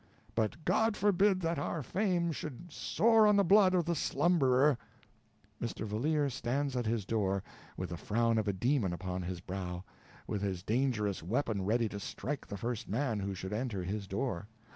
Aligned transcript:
But 0.33 0.65
God 0.65 0.97
forbid 0.97 1.41
that 1.41 1.59
our 1.59 1.83
fame 1.83 2.31
should 2.31 2.71
soar 2.71 3.27
on 3.27 3.35
the 3.35 3.43
blood 3.43 3.75
of 3.75 3.85
the 3.85 3.93
slumberer." 3.93 4.79
Mr. 5.61 5.85
Valeer 5.85 6.27
stands 6.31 6.75
at 6.75 6.87
his 6.87 7.05
door 7.05 7.43
with 7.77 7.89
the 7.89 7.97
frown 7.97 8.39
of 8.39 8.47
a 8.47 8.51
demon 8.53 8.93
upon 8.93 9.21
his 9.21 9.41
brow, 9.41 9.83
with 10.25 10.41
his 10.41 10.63
dangerous 10.63 11.21
weapon 11.21 11.61
ready 11.63 11.87
to 11.87 11.99
strike 11.99 12.47
the 12.47 12.57
first 12.57 12.89
man 12.89 13.19
who 13.19 13.35
should 13.35 13.53
enter 13.53 13.83
his 13.83 14.07
door. 14.07 14.47